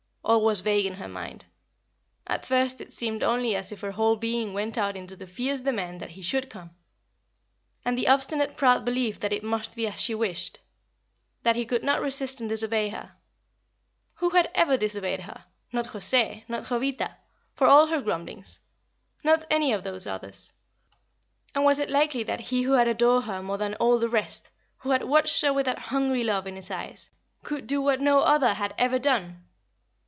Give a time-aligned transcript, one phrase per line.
[0.23, 1.45] All was vague in her mind.
[2.25, 5.61] At first it seemed only as if her whole being went out into the fierce
[5.61, 6.69] demand that he should come,
[7.83, 10.59] and the obstinate proud belief that it must be as she wished
[11.43, 13.13] that he could not resist and disobey her.
[14.17, 15.43] Who had ever disobeyed her?
[15.73, 17.17] Not José; not Jovita,
[17.55, 18.61] for all her grumblings;
[19.25, 20.53] not any of those others.
[21.55, 24.49] And was it likely that he who had adored her more than all the rest,
[24.77, 27.09] who had watched her with that hungry love in his eyes,
[27.43, 29.43] could do what no other had ever done?